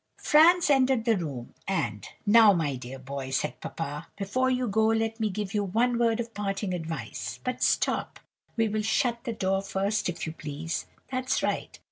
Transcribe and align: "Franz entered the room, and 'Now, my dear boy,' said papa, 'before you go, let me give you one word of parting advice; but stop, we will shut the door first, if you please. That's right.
"Franz 0.17 0.71
entered 0.71 1.05
the 1.05 1.15
room, 1.15 1.53
and 1.67 2.07
'Now, 2.25 2.53
my 2.53 2.75
dear 2.75 2.97
boy,' 2.97 3.29
said 3.29 3.61
papa, 3.61 4.07
'before 4.17 4.49
you 4.49 4.67
go, 4.67 4.87
let 4.87 5.19
me 5.19 5.29
give 5.29 5.53
you 5.53 5.63
one 5.63 5.99
word 5.99 6.19
of 6.19 6.33
parting 6.33 6.73
advice; 6.73 7.39
but 7.43 7.61
stop, 7.61 8.19
we 8.57 8.67
will 8.67 8.81
shut 8.81 9.23
the 9.25 9.33
door 9.33 9.61
first, 9.61 10.09
if 10.09 10.25
you 10.25 10.33
please. 10.33 10.87
That's 11.11 11.43
right. 11.43 11.77